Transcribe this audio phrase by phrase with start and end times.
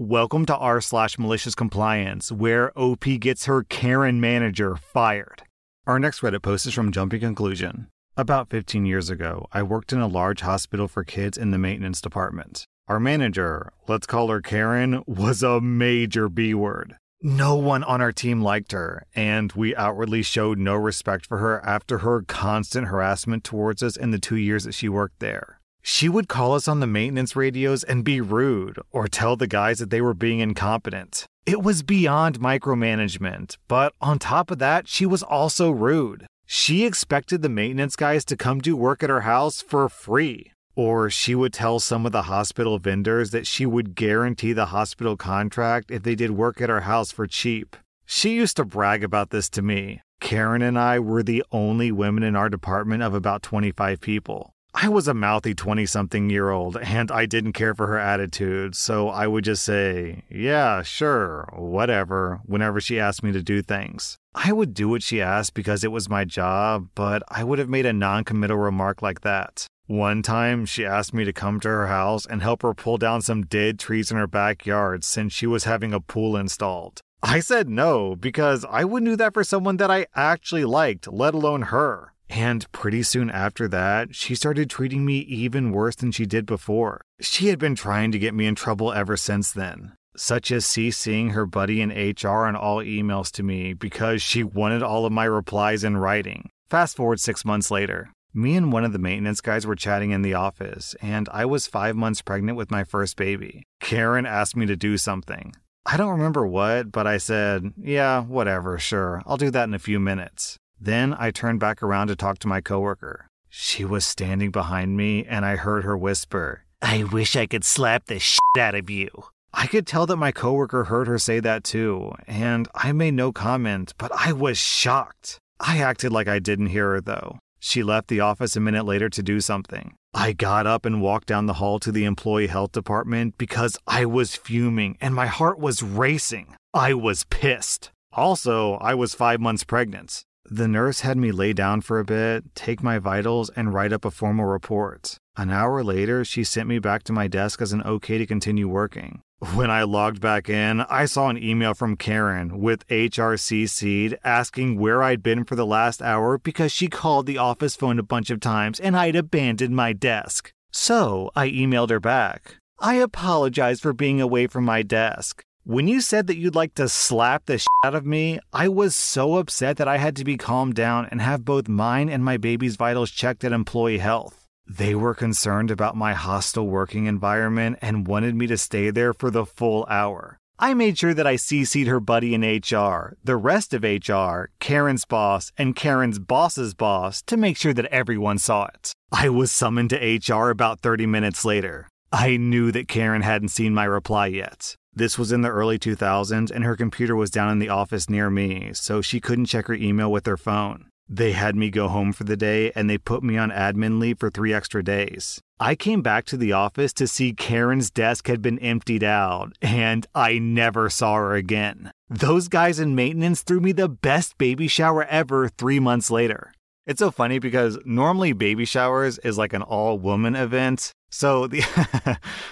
[0.00, 5.42] Welcome to r slash malicious compliance, where OP gets her Karen manager fired.
[5.86, 7.88] Our next Reddit post is from Jumping Conclusion.
[8.16, 12.00] About 15 years ago, I worked in a large hospital for kids in the maintenance
[12.00, 12.64] department.
[12.88, 16.96] Our manager, let's call her Karen, was a major B word.
[17.20, 21.62] No one on our team liked her, and we outwardly showed no respect for her
[21.62, 25.59] after her constant harassment towards us in the two years that she worked there.
[25.82, 29.78] She would call us on the maintenance radios and be rude, or tell the guys
[29.78, 31.26] that they were being incompetent.
[31.46, 36.26] It was beyond micromanagement, but on top of that, she was also rude.
[36.46, 40.52] She expected the maintenance guys to come do work at her house for free.
[40.74, 45.16] Or she would tell some of the hospital vendors that she would guarantee the hospital
[45.16, 47.76] contract if they did work at her house for cheap.
[48.04, 50.00] She used to brag about this to me.
[50.20, 54.52] Karen and I were the only women in our department of about 25 people.
[54.72, 58.76] I was a mouthy 20 something year old and I didn't care for her attitude,
[58.76, 64.16] so I would just say, yeah, sure, whatever, whenever she asked me to do things.
[64.34, 67.68] I would do what she asked because it was my job, but I would have
[67.68, 69.66] made a non committal remark like that.
[69.86, 73.22] One time, she asked me to come to her house and help her pull down
[73.22, 77.00] some dead trees in her backyard since she was having a pool installed.
[77.24, 81.34] I said no because I wouldn't do that for someone that I actually liked, let
[81.34, 82.14] alone her.
[82.30, 87.02] And pretty soon after that, she started treating me even worse than she did before.
[87.20, 91.32] She had been trying to get me in trouble ever since then, such as CCing
[91.32, 95.24] her buddy in HR on all emails to me because she wanted all of my
[95.24, 96.50] replies in writing.
[96.70, 98.12] Fast forward six months later.
[98.32, 101.66] Me and one of the maintenance guys were chatting in the office, and I was
[101.66, 103.64] five months pregnant with my first baby.
[103.80, 105.52] Karen asked me to do something.
[105.84, 109.80] I don't remember what, but I said, yeah, whatever, sure, I'll do that in a
[109.80, 110.58] few minutes.
[110.80, 113.28] Then I turned back around to talk to my coworker.
[113.48, 118.06] She was standing behind me, and I heard her whisper, I wish I could slap
[118.06, 119.10] the shit out of you.
[119.52, 123.32] I could tell that my coworker heard her say that too, and I made no
[123.32, 125.38] comment, but I was shocked.
[125.58, 127.38] I acted like I didn't hear her though.
[127.58, 129.94] She left the office a minute later to do something.
[130.14, 134.06] I got up and walked down the hall to the employee health department because I
[134.06, 136.54] was fuming and my heart was racing.
[136.72, 137.90] I was pissed.
[138.12, 140.24] Also, I was five months pregnant.
[140.52, 144.04] The nurse had me lay down for a bit, take my vitals, and write up
[144.04, 145.16] a formal report.
[145.36, 148.66] An hour later, she sent me back to my desk as an okay to continue
[148.66, 149.22] working.
[149.54, 155.04] When I logged back in, I saw an email from Karen with HRCC'd asking where
[155.04, 158.40] I'd been for the last hour because she called the office phone a bunch of
[158.40, 160.52] times and I'd abandoned my desk.
[160.72, 162.56] So I emailed her back.
[162.80, 165.44] I apologize for being away from my desk.
[165.64, 168.96] When you said that you'd like to slap the shit out of me, I was
[168.96, 172.38] so upset that I had to be calmed down and have both mine and my
[172.38, 174.46] baby's vitals checked at employee health.
[174.66, 179.30] They were concerned about my hostile working environment and wanted me to stay there for
[179.30, 180.38] the full hour.
[180.58, 185.04] I made sure that I CC'd her buddy in HR, the rest of HR, Karen's
[185.04, 188.92] boss, and Karen's boss's boss to make sure that everyone saw it.
[189.12, 191.86] I was summoned to HR about 30 minutes later.
[192.12, 194.74] I knew that Karen hadn't seen my reply yet.
[194.92, 198.28] This was in the early 2000s, and her computer was down in the office near
[198.28, 200.86] me, so she couldn't check her email with her phone.
[201.12, 204.20] They had me go home for the day and they put me on admin leave
[204.20, 205.40] for three extra days.
[205.58, 210.06] I came back to the office to see Karen's desk had been emptied out, and
[210.14, 211.90] I never saw her again.
[212.08, 216.52] Those guys in maintenance threw me the best baby shower ever three months later.
[216.86, 221.62] It's so funny because normally baby showers is like an all woman event, so the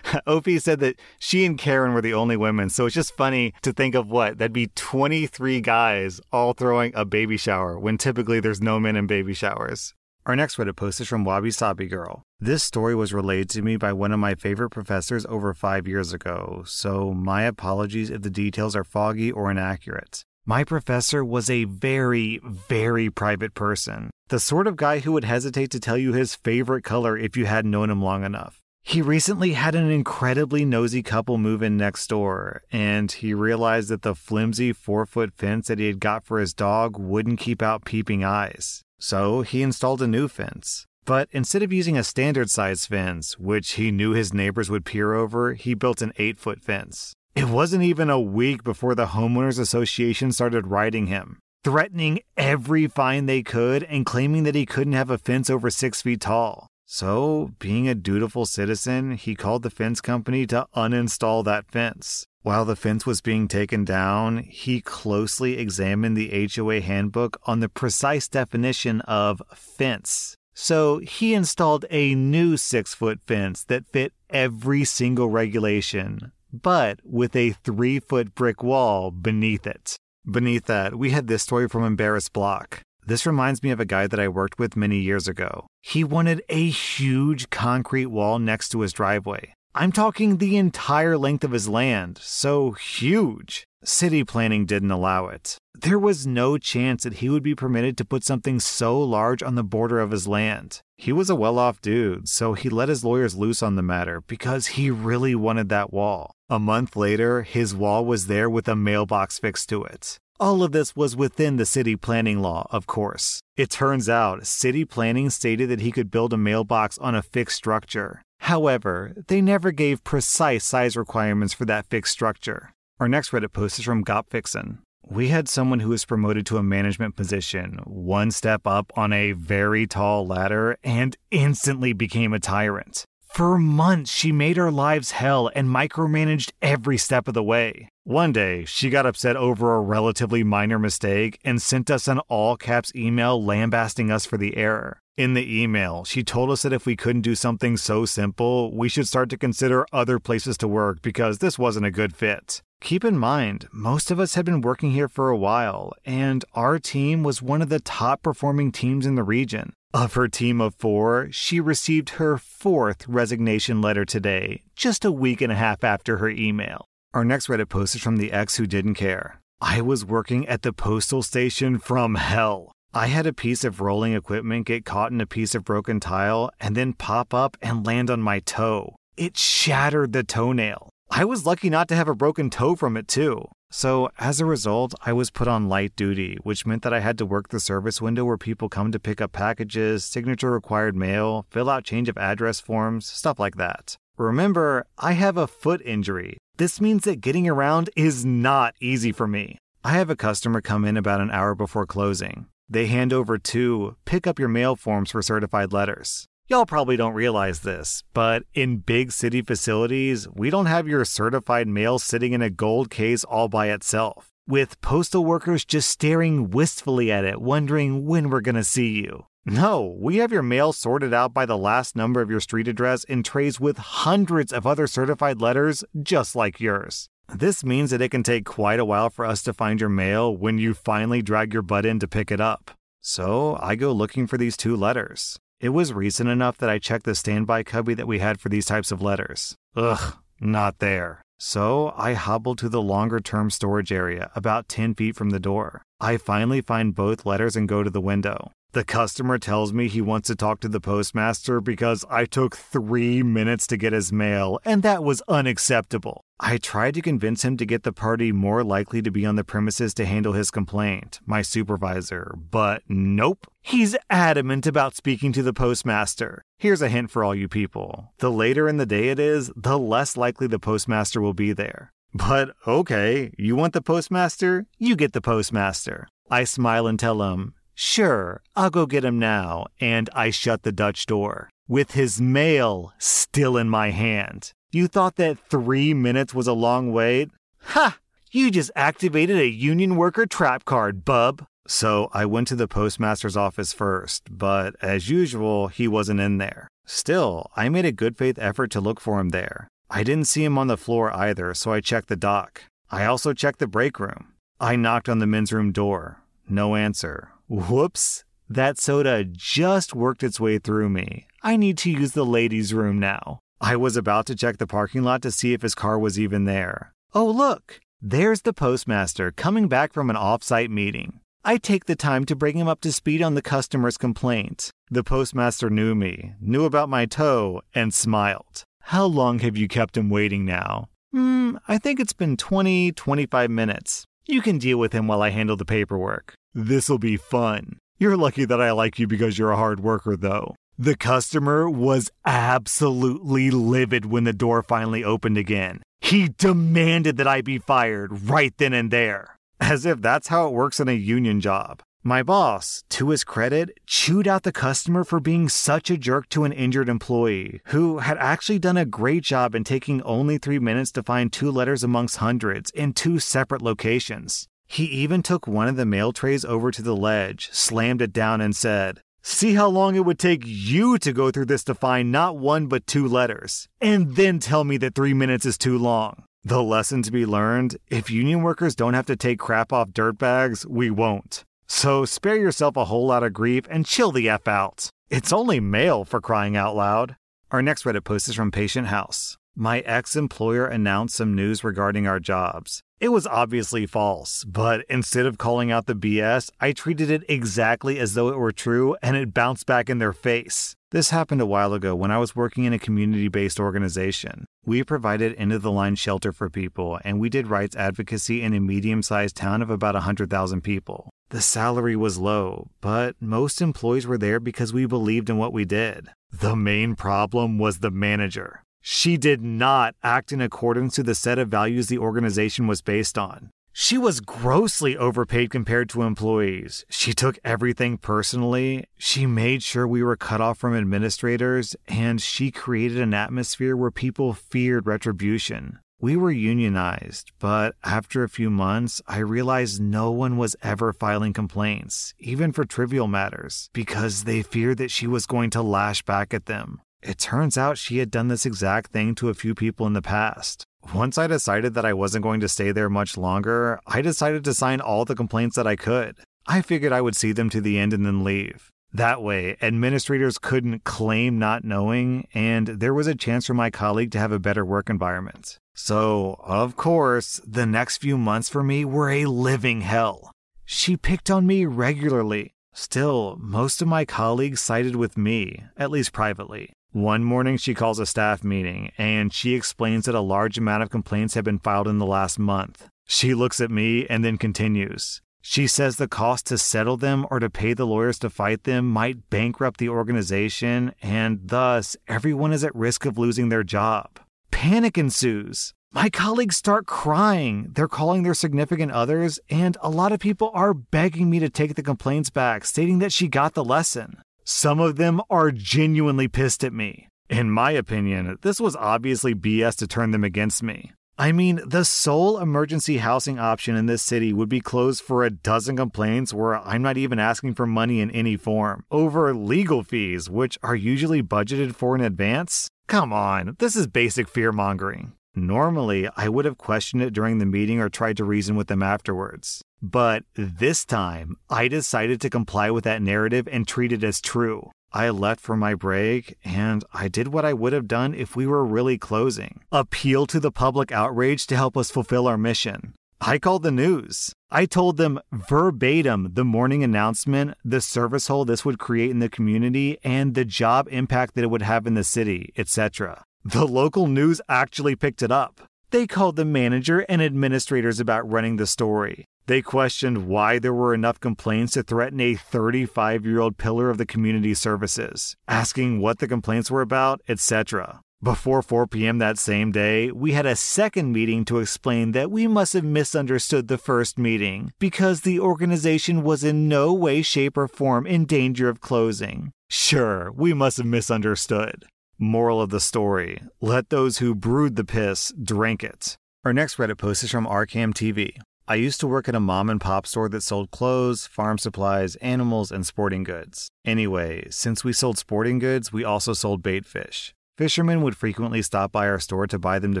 [0.26, 2.70] OP said that she and Karen were the only women.
[2.70, 7.04] So it's just funny to think of what that'd be 23 guys all throwing a
[7.04, 9.94] baby shower when typically there's no men in baby showers.
[10.26, 12.24] Our next Reddit post is from Wabi Sabi Girl.
[12.40, 16.12] This story was relayed to me by one of my favorite professors over five years
[16.12, 20.24] ago, so my apologies if the details are foggy or inaccurate.
[20.48, 24.10] My professor was a very, very private person.
[24.28, 27.46] The sort of guy who would hesitate to tell you his favorite color if you
[27.46, 28.60] hadn't known him long enough.
[28.84, 34.02] He recently had an incredibly nosy couple move in next door, and he realized that
[34.02, 37.84] the flimsy four foot fence that he had got for his dog wouldn't keep out
[37.84, 38.84] peeping eyes.
[39.00, 40.86] So he installed a new fence.
[41.04, 45.12] But instead of using a standard size fence, which he knew his neighbors would peer
[45.12, 47.14] over, he built an 8 foot fence.
[47.36, 53.26] It wasn't even a week before the Homeowners Association started writing him, threatening every fine
[53.26, 56.66] they could and claiming that he couldn't have a fence over six feet tall.
[56.86, 62.24] So, being a dutiful citizen, he called the fence company to uninstall that fence.
[62.40, 67.68] While the fence was being taken down, he closely examined the HOA handbook on the
[67.68, 70.36] precise definition of fence.
[70.54, 77.34] So he installed a new six foot fence that fit every single regulation, but with
[77.36, 79.96] a three foot brick wall beneath it.
[80.28, 82.80] Beneath that, we had this story from Embarrassed Block.
[83.06, 85.68] This reminds me of a guy that I worked with many years ago.
[85.82, 89.54] He wanted a huge concrete wall next to his driveway.
[89.76, 93.64] I'm talking the entire length of his land, so huge.
[93.84, 95.58] City planning didn't allow it.
[95.74, 99.54] There was no chance that he would be permitted to put something so large on
[99.54, 100.80] the border of his land.
[100.96, 104.22] He was a well off dude, so he let his lawyers loose on the matter
[104.22, 106.32] because he really wanted that wall.
[106.48, 110.16] A month later, his wall was there with a mailbox fixed to it.
[110.40, 113.40] All of this was within the city planning law, of course.
[113.56, 117.56] It turns out, city planning stated that he could build a mailbox on a fixed
[117.56, 118.22] structure.
[118.40, 122.72] However, they never gave precise size requirements for that fixed structure.
[122.98, 124.78] Our next Reddit post is from GopFixin.
[125.06, 129.32] We had someone who was promoted to a management position, one step up on a
[129.32, 133.04] very tall ladder, and instantly became a tyrant.
[133.20, 137.90] For months, she made our lives hell and micromanaged every step of the way.
[138.04, 142.56] One day, she got upset over a relatively minor mistake and sent us an all
[142.56, 145.00] caps email lambasting us for the error.
[145.18, 148.88] In the email, she told us that if we couldn't do something so simple, we
[148.88, 152.62] should start to consider other places to work because this wasn't a good fit.
[152.80, 156.78] Keep in mind, most of us had been working here for a while, and our
[156.78, 159.72] team was one of the top performing teams in the region.
[159.94, 165.40] Of her team of four, she received her fourth resignation letter today, just a week
[165.40, 166.86] and a half after her email.
[167.14, 169.40] Our next Reddit post is from the ex who didn't care.
[169.60, 172.72] I was working at the postal station from hell.
[172.92, 176.50] I had a piece of rolling equipment get caught in a piece of broken tile
[176.60, 178.96] and then pop up and land on my toe.
[179.16, 180.90] It shattered the toenail.
[181.10, 183.48] I was lucky not to have a broken toe from it, too.
[183.70, 187.18] So, as a result, I was put on light duty, which meant that I had
[187.18, 191.46] to work the service window where people come to pick up packages, signature required mail,
[191.50, 193.96] fill out change of address forms, stuff like that.
[194.18, 196.38] Remember, I have a foot injury.
[196.56, 199.58] This means that getting around is not easy for me.
[199.84, 202.46] I have a customer come in about an hour before closing.
[202.68, 206.26] They hand over two pick up your mail forms for certified letters.
[206.48, 211.66] Y'all probably don't realize this, but in big city facilities, we don't have your certified
[211.66, 217.10] mail sitting in a gold case all by itself, with postal workers just staring wistfully
[217.10, 219.26] at it, wondering when we're gonna see you.
[219.44, 223.02] No, we have your mail sorted out by the last number of your street address
[223.02, 227.08] in trays with hundreds of other certified letters just like yours.
[227.28, 230.36] This means that it can take quite a while for us to find your mail
[230.36, 232.70] when you finally drag your butt in to pick it up.
[233.00, 235.40] So I go looking for these two letters.
[235.58, 238.66] It was recent enough that I checked the standby cubby that we had for these
[238.66, 239.56] types of letters.
[239.74, 241.22] Ugh, not there.
[241.38, 245.82] So I hobbled to the longer term storage area, about 10 feet from the door.
[245.98, 248.52] I finally find both letters and go to the window.
[248.76, 253.22] The customer tells me he wants to talk to the postmaster because I took three
[253.22, 256.20] minutes to get his mail, and that was unacceptable.
[256.38, 259.44] I tried to convince him to get the party more likely to be on the
[259.44, 263.46] premises to handle his complaint, my supervisor, but nope.
[263.62, 266.42] He's adamant about speaking to the postmaster.
[266.58, 269.78] Here's a hint for all you people the later in the day it is, the
[269.78, 271.94] less likely the postmaster will be there.
[272.12, 274.66] But okay, you want the postmaster?
[274.76, 276.08] You get the postmaster.
[276.30, 280.72] I smile and tell him, Sure, I'll go get him now, and I shut the
[280.72, 284.52] Dutch door, with his mail still in my hand.
[284.72, 287.30] You thought that three minutes was a long wait?
[287.64, 287.98] Ha!
[288.32, 291.46] You just activated a union worker trap card, bub.
[291.68, 296.68] So I went to the postmaster's office first, but as usual, he wasn't in there.
[296.86, 299.68] Still, I made a good faith effort to look for him there.
[299.90, 302.62] I didn't see him on the floor either, so I checked the dock.
[302.90, 304.32] I also checked the break room.
[304.60, 306.22] I knocked on the men's room door.
[306.48, 307.32] No answer.
[307.48, 308.24] Whoops.
[308.48, 311.26] That soda just worked its way through me.
[311.42, 313.38] I need to use the ladies' room now.
[313.60, 316.44] I was about to check the parking lot to see if his car was even
[316.44, 316.92] there.
[317.14, 317.80] Oh, look!
[318.02, 321.20] There's the postmaster coming back from an off site meeting.
[321.44, 324.70] I take the time to bring him up to speed on the customer's complaint.
[324.90, 328.64] The postmaster knew me, knew about my toe, and smiled.
[328.80, 330.88] How long have you kept him waiting now?
[331.12, 334.04] Hmm, I think it's been 20, 25 minutes.
[334.26, 336.34] You can deal with him while I handle the paperwork.
[336.58, 337.76] This'll be fun.
[337.98, 340.54] You're lucky that I like you because you're a hard worker, though.
[340.78, 345.82] The customer was absolutely livid when the door finally opened again.
[346.00, 349.36] He demanded that I be fired right then and there.
[349.60, 351.82] As if that's how it works in a union job.
[352.02, 356.44] My boss, to his credit, chewed out the customer for being such a jerk to
[356.44, 360.90] an injured employee who had actually done a great job in taking only three minutes
[360.92, 364.48] to find two letters amongst hundreds in two separate locations.
[364.66, 368.40] He even took one of the mail trays over to the ledge, slammed it down,
[368.40, 372.12] and said, See how long it would take you to go through this to find
[372.12, 376.22] not one but two letters, and then tell me that three minutes is too long.
[376.44, 380.18] The lesson to be learned if union workers don't have to take crap off dirt
[380.18, 381.44] bags, we won't.
[381.66, 384.90] So spare yourself a whole lot of grief and chill the F out.
[385.10, 387.16] It's only mail for crying out loud.
[387.50, 389.36] Our next Reddit post is from Patient House.
[389.58, 392.82] My ex employer announced some news regarding our jobs.
[393.00, 397.98] It was obviously false, but instead of calling out the BS, I treated it exactly
[397.98, 400.76] as though it were true and it bounced back in their face.
[400.90, 404.44] This happened a while ago when I was working in a community based organization.
[404.66, 408.52] We provided end of the line shelter for people, and we did rights advocacy in
[408.52, 411.08] a medium sized town of about 100,000 people.
[411.30, 415.64] The salary was low, but most employees were there because we believed in what we
[415.64, 416.08] did.
[416.30, 418.62] The main problem was the manager.
[418.88, 423.18] She did not act in accordance to the set of values the organization was based
[423.18, 423.50] on.
[423.72, 426.84] She was grossly overpaid compared to employees.
[426.88, 428.84] She took everything personally.
[428.96, 433.90] She made sure we were cut off from administrators, and she created an atmosphere where
[433.90, 435.80] people feared retribution.
[436.00, 441.32] We were unionized, but after a few months, I realized no one was ever filing
[441.32, 446.32] complaints, even for trivial matters, because they feared that she was going to lash back
[446.32, 446.82] at them.
[447.06, 450.02] It turns out she had done this exact thing to a few people in the
[450.02, 450.64] past.
[450.92, 454.54] Once I decided that I wasn't going to stay there much longer, I decided to
[454.54, 456.16] sign all the complaints that I could.
[456.48, 458.72] I figured I would see them to the end and then leave.
[458.92, 464.10] That way, administrators couldn't claim not knowing, and there was a chance for my colleague
[464.12, 465.60] to have a better work environment.
[465.74, 470.32] So, of course, the next few months for me were a living hell.
[470.64, 472.54] She picked on me regularly.
[472.72, 476.72] Still, most of my colleagues sided with me, at least privately.
[476.96, 480.88] One morning, she calls a staff meeting and she explains that a large amount of
[480.88, 482.88] complaints have been filed in the last month.
[483.04, 485.20] She looks at me and then continues.
[485.42, 488.88] She says the cost to settle them or to pay the lawyers to fight them
[488.88, 494.18] might bankrupt the organization, and thus everyone is at risk of losing their job.
[494.50, 495.74] Panic ensues.
[495.92, 497.72] My colleagues start crying.
[497.74, 501.74] They're calling their significant others, and a lot of people are begging me to take
[501.74, 504.22] the complaints back, stating that she got the lesson.
[504.48, 507.08] Some of them are genuinely pissed at me.
[507.28, 510.92] In my opinion, this was obviously BS to turn them against me.
[511.18, 515.30] I mean, the sole emergency housing option in this city would be closed for a
[515.30, 520.30] dozen complaints where I'm not even asking for money in any form, over legal fees,
[520.30, 522.68] which are usually budgeted for in advance.
[522.86, 525.14] Come on, this is basic fear mongering.
[525.34, 528.82] Normally, I would have questioned it during the meeting or tried to reason with them
[528.82, 529.60] afterwards.
[529.90, 534.72] But this time, I decided to comply with that narrative and treat it as true.
[534.92, 538.48] I left for my break and I did what I would have done if we
[538.48, 542.94] were really closing appeal to the public outrage to help us fulfill our mission.
[543.20, 544.32] I called the news.
[544.50, 549.28] I told them verbatim the morning announcement, the service hole this would create in the
[549.28, 553.24] community, and the job impact that it would have in the city, etc.
[553.44, 555.60] The local news actually picked it up.
[555.90, 559.24] They called the manager and administrators about running the story.
[559.46, 563.98] They questioned why there were enough complaints to threaten a 35 year old pillar of
[563.98, 568.00] the community services, asking what the complaints were about, etc.
[568.22, 569.18] Before 4 p.m.
[569.18, 573.68] that same day, we had a second meeting to explain that we must have misunderstood
[573.68, 578.68] the first meeting because the organization was in no way, shape, or form in danger
[578.68, 579.52] of closing.
[579.68, 581.84] Sure, we must have misunderstood.
[582.18, 586.16] Moral of the story let those who brewed the piss drink it.
[586.46, 588.38] Our next Reddit post is from Arcam TV.
[588.66, 592.16] I used to work at a mom and pop store that sold clothes, farm supplies,
[592.16, 593.68] animals, and sporting goods.
[593.84, 597.34] Anyway, since we sold sporting goods, we also sold bait fish.
[597.58, 600.00] Fishermen would frequently stop by our store to buy them to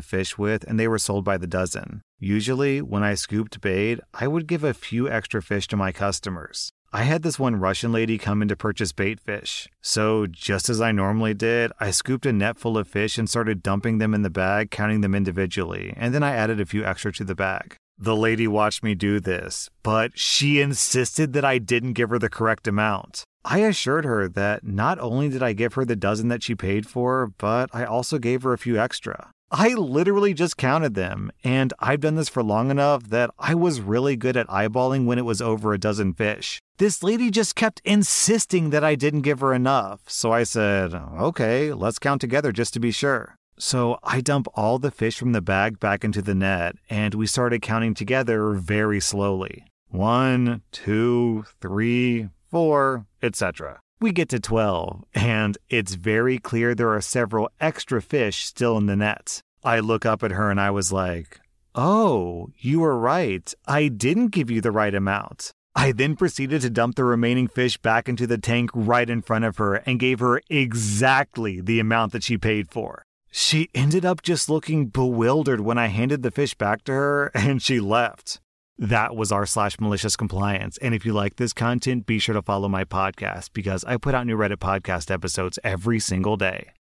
[0.00, 2.00] fish with, and they were sold by the dozen.
[2.18, 6.70] Usually, when I scooped bait, I would give a few extra fish to my customers.
[6.92, 9.68] I had this one Russian lady come in to purchase bait fish.
[9.82, 13.62] So, just as I normally did, I scooped a net full of fish and started
[13.62, 17.12] dumping them in the bag, counting them individually, and then I added a few extra
[17.14, 17.76] to the bag.
[17.98, 22.28] The lady watched me do this, but she insisted that I didn't give her the
[22.28, 23.24] correct amount.
[23.44, 26.86] I assured her that not only did I give her the dozen that she paid
[26.86, 29.30] for, but I also gave her a few extra.
[29.50, 33.80] I literally just counted them, and I've done this for long enough that I was
[33.80, 36.60] really good at eyeballing when it was over a dozen fish.
[36.78, 41.72] This lady just kept insisting that I didn't give her enough, so I said, okay,
[41.72, 43.36] let's count together just to be sure.
[43.56, 47.28] So I dump all the fish from the bag back into the net, and we
[47.28, 49.64] started counting together very slowly.
[49.88, 53.78] One, two, three, four, etc.
[53.98, 58.84] We get to 12, and it's very clear there are several extra fish still in
[58.84, 59.40] the net.
[59.64, 61.40] I look up at her and I was like,
[61.74, 63.52] Oh, you were right.
[63.66, 65.50] I didn't give you the right amount.
[65.74, 69.46] I then proceeded to dump the remaining fish back into the tank right in front
[69.46, 73.02] of her and gave her exactly the amount that she paid for.
[73.30, 77.62] She ended up just looking bewildered when I handed the fish back to her and
[77.62, 78.40] she left.
[78.78, 80.76] That was r slash malicious compliance.
[80.78, 84.14] And if you like this content, be sure to follow my podcast because I put
[84.14, 86.72] out new Reddit podcast episodes every single day.